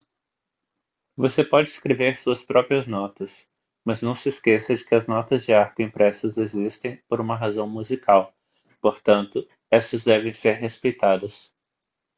[1.15, 3.47] você pode escrever suas próprias notas
[3.85, 7.69] mas não se esqueça de que as notas de arco impressas existem por uma razão
[7.69, 8.33] musical
[8.81, 11.55] portanto estas devem ser respeitadas